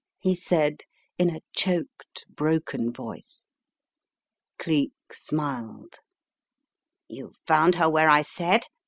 he 0.17 0.33
said 0.35 0.81
in 1.19 1.29
a 1.29 1.43
choked, 1.55 2.25
broken 2.27 2.91
voice. 2.91 3.45
Cleek 4.57 4.93
smiled. 5.11 5.99
"You 7.07 7.33
found 7.45 7.75
her 7.75 7.87
where 7.87 8.09
I 8.09 8.23
said?" 8.23 8.65